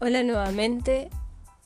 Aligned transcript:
Hola 0.00 0.22
nuevamente, 0.22 1.10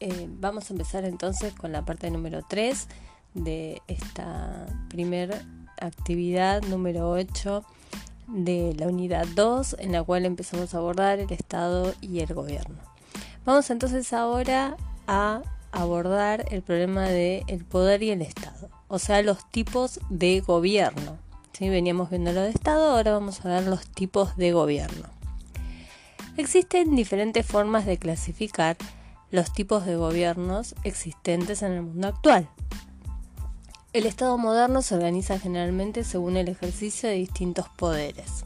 eh, 0.01 0.27
vamos 0.27 0.71
a 0.71 0.73
empezar 0.73 1.05
entonces 1.05 1.53
con 1.53 1.71
la 1.71 1.85
parte 1.85 2.11
número 2.11 2.41
3 2.49 2.89
de 3.35 3.83
esta 3.89 4.65
primera 4.89 5.43
actividad 5.79 6.63
número 6.63 7.11
8 7.11 7.63
de 8.29 8.75
la 8.79 8.87
unidad 8.87 9.27
2 9.35 9.77
en 9.81 9.93
la 9.93 10.03
cual 10.03 10.25
empezamos 10.25 10.73
a 10.73 10.79
abordar 10.79 11.19
el 11.19 11.31
Estado 11.31 11.93
y 12.01 12.21
el 12.21 12.33
gobierno. 12.33 12.79
Vamos 13.45 13.69
entonces 13.69 14.15
ahora 14.15 14.79
a 15.07 15.43
abordar 15.71 16.47
el 16.51 16.63
problema 16.63 17.03
del 17.03 17.45
el 17.49 17.67
poder 17.67 18.03
y 18.03 18.13
el 18.13 18.23
Estado, 18.23 18.71
o 18.89 18.99
sea, 18.99 19.21
los 19.21 19.47
tipos 19.51 20.01
de 20.09 20.41
gobierno. 20.41 21.19
¿sí? 21.53 21.69
Veníamos 21.69 22.09
viendo 22.09 22.33
lo 22.33 22.41
de 22.41 22.49
Estado, 22.49 22.97
ahora 22.97 23.13
vamos 23.13 23.45
a 23.45 23.51
ver 23.51 23.65
los 23.65 23.87
tipos 23.89 24.39
de 24.39 24.53
gobierno. 24.53 25.22
Existen 26.39 26.97
diferentes 26.97 27.45
formas 27.45 27.85
de 27.85 27.99
clasificar 27.99 28.79
los 29.31 29.53
tipos 29.53 29.85
de 29.85 29.97
gobiernos 29.97 30.75
existentes 30.83 31.61
en 31.63 31.73
el 31.73 31.83
mundo 31.83 32.09
actual. 32.09 32.49
El 33.93 34.07
Estado 34.07 34.39
moderno 34.39 34.81
se 34.81 34.95
organiza 34.95 35.39
generalmente 35.39 36.05
según 36.05 36.39
el 36.39 36.49
ejercicio 36.49 37.11
de 37.11 37.17
distintos 37.17 37.69
poderes. 37.77 38.45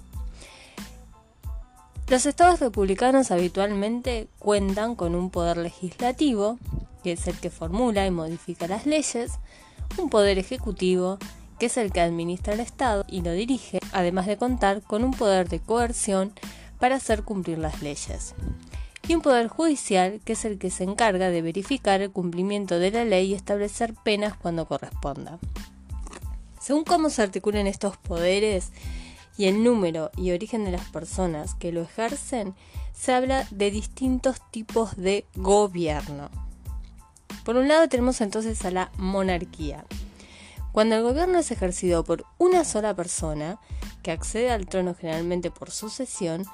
Los 2.09 2.27
estados 2.27 2.59
republicanos 2.59 3.31
habitualmente 3.31 4.27
cuentan 4.41 4.97
con 4.97 5.15
un 5.15 5.31
poder 5.31 5.57
legislativo, 5.57 6.59
que 7.05 7.13
es 7.13 7.29
el 7.29 7.39
que 7.39 7.51
formula 7.51 8.05
y 8.05 8.11
modifica 8.11 8.67
las 8.67 8.85
leyes, 8.87 9.31
un 9.97 10.11
poder 10.11 10.39
ejecutivo, 10.39 11.19
que 11.61 11.67
es 11.67 11.77
el 11.77 11.93
que 11.93 12.01
administra 12.01 12.55
el 12.55 12.61
Estado 12.61 13.05
y 13.09 13.23
lo 13.23 13.31
dirige, 13.31 13.79
además 13.93 14.27
de 14.27 14.37
contar 14.37 14.83
con 14.83 15.05
un 15.05 15.13
poder 15.13 15.49
de 15.49 15.61
coerción 15.61 16.33
para 16.79 16.97
hacer 16.97 17.23
cumplir 17.23 17.59
las 17.59 17.83
leyes. 17.83 18.35
Y 19.09 19.15
un 19.15 19.23
poder 19.23 19.49
judicial 19.49 20.21
que 20.25 20.33
es 20.33 20.45
el 20.45 20.59
que 20.59 20.71
se 20.71 20.85
encarga 20.85 21.31
de 21.31 21.43
verificar 21.43 22.01
el 22.01 22.11
cumplimiento 22.11 22.79
de 22.79 22.91
la 22.91 23.05
ley 23.05 23.31
y 23.31 23.35
establecer 23.35 23.95
penas 23.95 24.37
cuando 24.37 24.67
corresponda. 24.67 25.39
Según 26.61 26.85
cómo 26.85 27.11
se 27.11 27.23
articulan 27.23 27.69
estos 27.69 27.97
poderes 27.97 28.73
y 29.39 29.47
el 29.47 29.63
número 29.63 30.11
y 30.17 30.33
origen 30.33 30.65
de 30.65 30.73
las 30.73 30.89
personas 30.89 31.55
que 31.55 31.71
lo 31.71 31.83
ejercen, 31.83 32.55
se 32.93 33.13
habla 33.13 33.47
de 33.51 33.71
distintos 33.71 34.41
tipos 34.51 34.97
de 34.97 35.27
gobierno. 35.37 36.31
Por 37.45 37.57
un 37.57 37.69
lado 37.69 37.89
tenemos 37.89 38.21
entonces 38.21 38.65
a 38.65 38.73
la 38.73 38.91
monarquía. 38.97 39.85
Cuando 40.77 40.97
el 40.97 41.03
gobierno 41.05 41.39
es 41.39 41.51
ejercido 41.51 42.05
por 42.05 42.27
una 42.37 42.63
sola 42.63 42.95
persona, 42.95 43.59
que 44.03 44.11
accede 44.11 44.51
al 44.51 44.67
trono 44.67 44.95
generalmente 44.95 45.51
por 45.51 45.71
sucesión, 45.71 46.45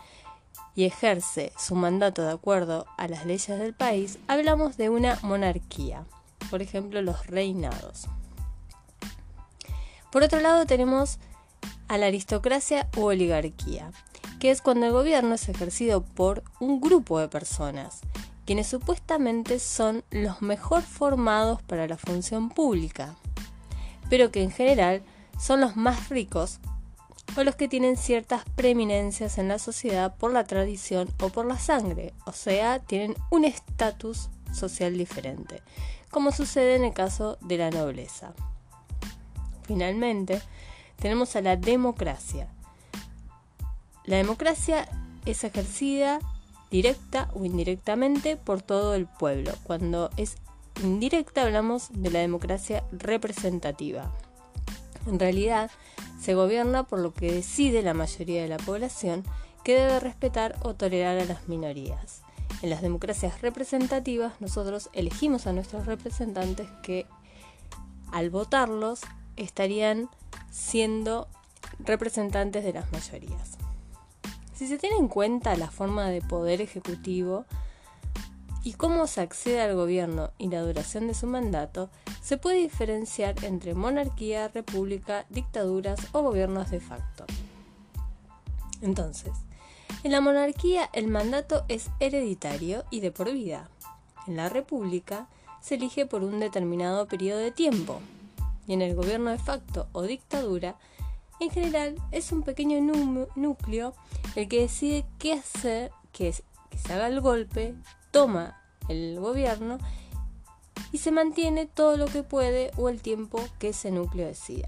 y 0.77 0.85
ejerce 0.85 1.53
su 1.59 1.75
mandato 1.75 2.23
de 2.23 2.31
acuerdo 2.31 2.87
a 2.99 3.09
las 3.09 3.27
leyes 3.27 3.59
del 3.59 3.75
país, 3.75 4.21
hablamos 4.29 4.77
de 4.77 4.91
una 4.91 5.19
monarquía, 5.23 6.05
por 6.51 6.63
ejemplo 6.63 7.03
los 7.03 7.27
reinados. 7.27 8.07
Por 10.13 10.23
otro 10.23 10.39
lado 10.39 10.67
tenemos 10.67 11.19
a 11.89 11.99
la 11.99 12.07
aristocracia 12.07 12.89
u 12.97 13.07
oligarquía, 13.07 13.91
que 14.39 14.53
es 14.53 14.63
cuando 14.63 14.87
el 14.87 14.93
gobierno 14.93 15.35
es 15.35 15.49
ejercido 15.49 16.05
por 16.05 16.45
un 16.61 16.81
grupo 16.81 17.19
de 17.19 17.27
personas, 17.27 18.03
quienes 18.47 18.69
supuestamente 18.69 19.59
son 19.59 20.05
los 20.13 20.43
mejor 20.43 20.83
formados 20.83 21.61
para 21.63 21.89
la 21.89 21.97
función 21.97 22.51
pública, 22.51 23.17
pero 24.13 24.31
que 24.31 24.43
en 24.43 24.51
general 24.51 25.03
son 25.41 25.63
los 25.63 25.75
más 25.75 26.11
ricos 26.11 26.61
o 27.35 27.45
los 27.45 27.57
que 27.57 27.67
tienen 27.67 27.97
ciertas 27.97 28.45
preeminencias 28.57 29.39
en 29.39 29.49
la 29.49 29.59
sociedad 29.59 30.15
por 30.17 30.35
la 30.35 30.45
tradición 30.45 31.09
o 31.23 31.31
por 31.31 31.47
la 31.47 31.59
sangre, 31.59 32.13
o 32.27 32.33
sea, 32.33 32.79
tienen 32.79 33.17
un 33.31 33.47
estatus 33.47 34.29
social 34.53 34.99
diferente, 34.99 35.63
como 36.11 36.31
sucede 36.31 36.77
en 36.77 36.85
el 36.85 36.93
caso 36.93 37.39
de 37.41 37.57
la 37.57 37.71
nobleza. 37.71 38.35
Finalmente, 39.63 40.43
tenemos 40.97 41.35
a 41.35 41.41
la 41.41 41.57
democracia. 41.57 42.49
La 44.05 44.19
democracia 44.19 44.91
es 45.25 45.43
ejercida 45.43 46.19
directa 46.71 47.31
o 47.33 47.47
indirectamente 47.47 48.37
por 48.37 48.61
todo 48.61 48.95
el 48.95 49.07
pueblo. 49.07 49.53
Cuando 49.63 50.11
es 50.19 50.37
indirecta 50.83 51.43
hablamos 51.43 51.89
de 51.93 52.11
la 52.11 52.21
democracia 52.21 52.85
representativa. 52.93 54.13
En 55.07 55.19
realidad, 55.19 55.71
se 56.21 56.35
gobierna 56.35 56.85
por 56.85 57.01
lo 57.01 57.13
que 57.13 57.33
decide 57.33 57.83
la 57.83 57.95
mayoría 57.95 58.43
de 58.43 58.49
la 58.49 58.59
población 58.59 59.25
que 59.65 59.75
debe 59.75 60.01
respetar 60.01 60.57
o 60.63 60.75
tolerar 60.75 61.19
a 61.19 61.25
las 61.25 61.49
minorías. 61.49 62.23
En 62.63 62.71
las 62.71 62.83
democracias 62.83 63.41
representativas 63.43 64.41
nosotros 64.41 64.91
elegimos 64.93 65.47
a 65.47 65.53
nuestros 65.53 65.87
representantes 65.87 66.69
que 66.83 67.07
al 68.13 68.31
votarlos 68.31 69.01
estarían 69.37 70.09
siendo 70.51 71.29
representantes 71.81 72.63
de 72.63 72.73
las 72.73 72.93
mayorías. 72.93 73.59
Si 74.55 74.69
se 74.69 74.79
tiene 74.79 74.97
en 74.97 75.09
cuenta 75.09 75.57
la 75.57 75.71
forma 75.71 76.09
de 76.09 76.23
poder 76.23 76.61
ejecutivo, 76.61 77.47
y 78.65 78.75
cómo 78.75 79.07
se 79.07 79.21
accede 79.21 79.61
al 79.61 79.75
gobierno 79.75 80.31
y 80.39 80.49
la 80.49 80.61
duración 80.61 81.09
de 81.09 81.15
su 81.15 81.27
mandato, 81.27 81.91
se 82.23 82.37
puede 82.37 82.59
diferenciar 82.59 83.45
entre 83.45 83.75
monarquía, 83.75 84.49
república, 84.49 85.27
dictaduras 85.31 85.99
o 86.13 86.23
gobiernos 86.23 86.71
de 86.71 86.81
facto. 86.81 87.25
Entonces, 88.81 89.33
en 90.05 90.13
la 90.13 90.21
monarquía 90.21 90.91
el 90.93 91.07
mandato 91.07 91.65
es 91.69 91.91
hereditario 92.01 92.85
y 92.91 93.01
de 93.01 93.13
por 93.13 93.33
vida. 93.33 93.69
En 94.27 94.37
la 94.37 94.49
república 94.49 95.29
se 95.61 95.77
elige 95.77 96.07
por 96.07 96.25
un 96.25 96.41
determinado 96.41 97.07
periodo 97.07 97.39
de 97.39 97.53
tiempo. 97.53 98.01
Y 98.67 98.75
en 98.75 98.83
el 98.83 98.95
gobierno 98.95 99.31
de 99.31 99.39
facto 99.39 99.89
o 99.93 100.03
dictadura, 100.03 100.77
en 101.41 101.51
general 101.51 101.97
es 102.11 102.33
un 102.33 102.43
pequeño 102.43 102.81
núcleo 103.35 103.95
el 104.37 104.49
que 104.49 104.61
decide 104.61 105.05
qué 105.19 105.35
hacer, 105.35 105.91
que, 106.13 106.33
se 106.33 106.93
haga 106.93 107.09
el 107.09 107.21
golpe, 107.21 107.75
toma 108.13 108.63
el 108.89 109.19
gobierno 109.19 109.79
y 110.93 110.99
se 110.99 111.11
mantiene 111.11 111.67
todo 111.67 111.97
lo 111.97 112.07
que 112.07 112.23
puede 112.23 112.71
o 112.77 112.89
el 112.89 113.01
tiempo 113.01 113.43
que 113.59 113.71
ese 113.71 113.91
núcleo 113.91 114.29
decida. 114.29 114.67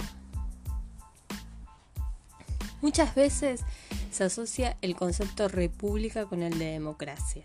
Muchas 2.81 3.15
veces 3.15 3.63
se 4.11 4.25
asocia 4.25 4.77
el 4.83 4.97
concepto 4.97 5.49
república 5.49 6.27
con 6.27 6.43
el 6.43 6.59
de 6.59 6.67
democracia. 6.67 7.45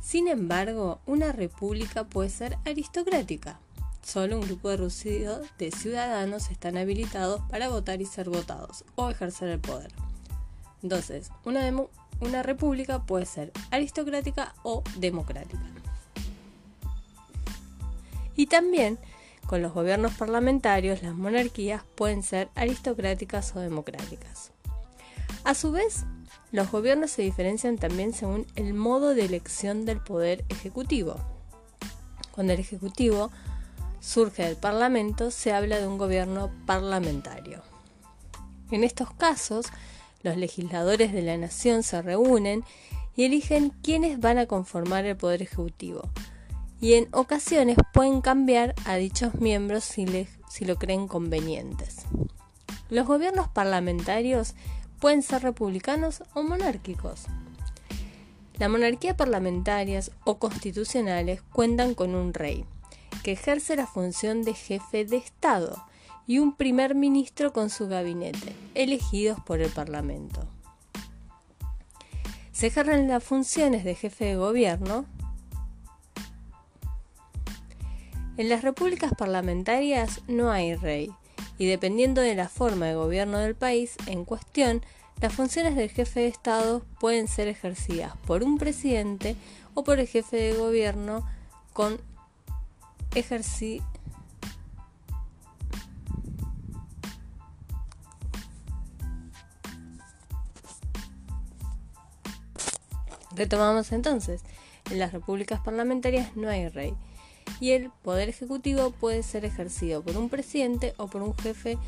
Sin 0.00 0.28
embargo, 0.28 1.00
una 1.06 1.32
república 1.32 2.04
puede 2.04 2.30
ser 2.30 2.58
aristocrática. 2.64 3.58
Solo 4.02 4.36
un 4.36 4.42
grupo 4.42 4.70
reducido 4.70 5.40
de 5.58 5.70
ciudadanos 5.70 6.50
están 6.50 6.76
habilitados 6.76 7.40
para 7.48 7.68
votar 7.68 8.02
y 8.02 8.06
ser 8.06 8.28
votados 8.28 8.84
o 8.96 9.10
ejercer 9.10 9.48
el 9.48 9.60
poder. 9.60 9.92
Entonces, 10.82 11.30
una, 11.44 11.60
una 12.20 12.42
república 12.42 13.04
puede 13.04 13.26
ser 13.26 13.52
aristocrática 13.70 14.54
o 14.62 14.82
democrática. 14.96 15.62
Y 18.36 18.46
también 18.46 18.98
con 19.46 19.60
los 19.60 19.72
gobiernos 19.72 20.14
parlamentarios 20.14 21.02
las 21.02 21.14
monarquías 21.14 21.82
pueden 21.94 22.22
ser 22.22 22.48
aristocráticas 22.54 23.54
o 23.54 23.60
democráticas. 23.60 24.50
A 25.44 25.54
su 25.54 25.72
vez, 25.72 26.04
los 26.52 26.70
gobiernos 26.70 27.10
se 27.10 27.22
diferencian 27.22 27.76
también 27.76 28.12
según 28.12 28.46
el 28.54 28.74
modo 28.74 29.14
de 29.14 29.24
elección 29.24 29.84
del 29.84 30.00
poder 30.00 30.44
ejecutivo. 30.48 31.16
Cuando 32.30 32.52
el 32.52 32.60
ejecutivo 32.60 33.30
surge 34.00 34.44
del 34.44 34.56
parlamento, 34.56 35.30
se 35.30 35.52
habla 35.52 35.78
de 35.78 35.86
un 35.86 35.98
gobierno 35.98 36.50
parlamentario. 36.66 37.62
En 38.70 38.84
estos 38.84 39.10
casos, 39.12 39.66
los 40.22 40.36
legisladores 40.36 41.12
de 41.12 41.22
la 41.22 41.36
nación 41.36 41.82
se 41.82 42.00
reúnen 42.02 42.64
y 43.16 43.24
eligen 43.24 43.70
quiénes 43.82 44.20
van 44.20 44.38
a 44.38 44.46
conformar 44.46 45.04
el 45.04 45.16
Poder 45.16 45.42
Ejecutivo. 45.42 46.08
Y 46.80 46.94
en 46.94 47.08
ocasiones 47.12 47.76
pueden 47.92 48.20
cambiar 48.20 48.74
a 48.84 48.96
dichos 48.96 49.34
miembros 49.36 49.84
si, 49.84 50.64
lo 50.64 50.76
creen 50.76 51.06
convenientes. 51.06 52.06
Los 52.88 53.06
gobiernos 53.06 53.48
parlamentarios 53.48 54.54
pueden 55.00 55.22
ser 55.22 55.42
republicanos 55.42 56.22
o 56.34 56.42
monárquicos. 56.42 57.26
Las 58.58 58.70
monarquías 58.70 59.16
parlamentarias 59.16 60.10
o 60.24 60.38
constitucionales 60.38 61.42
cuentan 61.52 61.94
con 61.94 62.14
un 62.14 62.34
rey, 62.34 62.64
que 63.22 63.32
ejerce 63.32 63.76
la 63.76 63.86
función 63.86 64.42
de 64.42 64.54
jefe 64.54 65.04
de 65.04 65.16
Estado 65.16 65.84
y 66.26 66.38
un 66.38 66.54
primer 66.54 66.94
ministro 66.94 67.52
con 67.52 67.70
su 67.70 67.88
gabinete, 67.88 68.54
elegidos 68.74 69.40
por 69.40 69.60
el 69.60 69.70
Parlamento. 69.70 70.46
Se 72.52 72.68
ejercen 72.68 73.08
las 73.08 73.24
funciones 73.24 73.84
de 73.84 73.94
jefe 73.94 74.26
de 74.26 74.36
gobierno. 74.36 75.04
En 78.36 78.48
las 78.48 78.62
repúblicas 78.62 79.12
parlamentarias 79.16 80.20
no 80.28 80.50
hay 80.50 80.74
rey, 80.74 81.10
y 81.58 81.66
dependiendo 81.66 82.20
de 82.20 82.34
la 82.34 82.48
forma 82.48 82.86
de 82.86 82.94
gobierno 82.94 83.38
del 83.38 83.54
país 83.54 83.96
en 84.06 84.24
cuestión, 84.24 84.82
Las 85.22 85.34
funciones 85.34 85.76
del 85.76 85.88
jefe 85.88 86.18
de 86.18 86.26
Estado 86.26 86.82
pueden 86.98 87.28
ser 87.28 87.46
ejercidas 87.46 88.16
por 88.26 88.42
un 88.42 88.58
presidente 88.58 89.36
o 89.72 89.84
por 89.84 90.00
el 90.00 90.08
jefe 90.08 90.36
de 90.36 90.54
gobierno 90.54 91.24
con 91.72 92.00
ejercicio 93.14 93.86
Retomamos 103.34 103.92
entonces, 103.92 104.42
en 104.90 104.98
las 104.98 105.12
repúblicas 105.12 105.60
parlamentarias 105.60 106.36
no 106.36 106.48
hay 106.48 106.68
rey 106.68 106.94
y 107.60 107.72
el 107.72 107.90
poder 108.02 108.28
ejecutivo 108.28 108.90
puede 108.90 109.22
ser 109.22 109.44
ejercido 109.44 110.02
por 110.02 110.16
un 110.16 110.28
presidente 110.28 110.94
o 110.96 111.08
por 111.08 111.22
un 111.22 111.36
jefe 111.36 111.78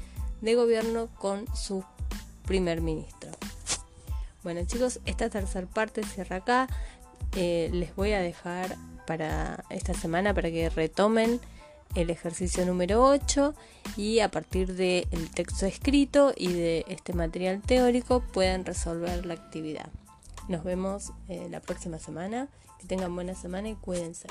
de 0.41 0.55
gobierno 0.55 1.09
con 1.19 1.45
su 1.55 1.85
primer 2.47 2.81
ministro. 2.81 3.31
Bueno 4.43 4.61
chicos, 4.67 5.01
esta 5.07 5.31
tercera 5.31 5.67
parte 5.67 6.03
cierra 6.05 6.37
acá. 6.37 6.69
Eh, 7.37 7.71
les 7.73 7.95
voy 7.97 8.13
a 8.13 8.21
dejar 8.21 8.77
para 9.07 9.65
esta 9.71 9.95
semana 9.95 10.35
para 10.35 10.51
que 10.51 10.69
retomen 10.71 11.41
el 11.95 12.11
ejercicio 12.11 12.65
número 12.67 13.05
8 13.05 13.55
y 13.97 14.21
a 14.21 14.31
partir 14.31 14.75
del 14.75 15.31
texto 15.35 15.67
escrito 15.67 16.33
y 16.37 16.53
de 16.53 16.85
este 16.89 17.13
material 17.13 17.63
teórico 17.63 18.21
puedan 18.21 18.65
resolver 18.65 19.25
la 19.27 19.35
actividad. 19.35 19.89
Nos 20.49 20.65
vemos 20.65 21.13
eh, 21.29 21.49
la 21.51 21.61
próxima 21.61 21.99
semana. 21.99 22.49
Que 22.79 22.87
tengan 22.87 23.15
buena 23.15 23.35
semana 23.35 23.69
y 23.69 23.75
cuídense. 23.77 24.29